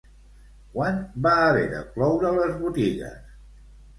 Quan 0.75 0.95
va 1.27 1.33
haver 1.41 1.67
de 1.75 1.83
cloure 1.97 2.31
les 2.37 2.57
botigues? 2.65 3.31